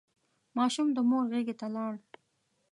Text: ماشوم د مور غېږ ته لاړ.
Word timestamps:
ماشوم 0.57 0.87
د 0.93 0.97
مور 1.09 1.25
غېږ 1.31 1.47
ته 1.59 1.67
لاړ. 1.75 1.93